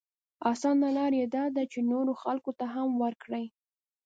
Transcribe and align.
اسانه 0.51 0.87
لاره 0.97 1.17
يې 1.21 1.27
دا 1.35 1.45
ده 1.55 1.63
چې 1.71 1.79
نورو 1.91 2.13
خلکو 2.23 2.51
ته 2.59 2.65
هم 2.73 2.89
ورکړي. 3.03 3.45